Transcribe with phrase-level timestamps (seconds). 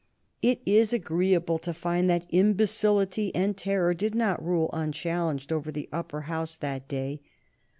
[0.41, 5.87] It is agreeable to find that imbecility and terror did not rule unchallenged over the
[5.93, 7.21] Upper House that day.